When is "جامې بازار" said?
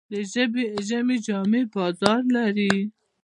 1.27-2.21